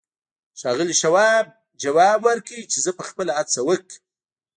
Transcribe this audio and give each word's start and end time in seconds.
ښاغلي 0.59 0.95
شواب 1.01 1.45
ځواب 1.83 2.19
ورکړ 2.27 2.59
چې 2.71 2.77
زه 2.85 2.91
به 2.97 3.03
خپله 3.09 3.31
هڅه 3.39 3.59
وکړم. 3.69 3.99